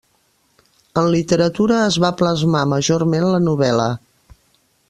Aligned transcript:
En 1.01 1.09
literatura 1.15 1.77
es 1.91 1.99
va 2.05 2.11
plasmar 2.23 2.65
majorment 2.75 3.31
la 3.35 3.45
novel·la. 3.51 3.91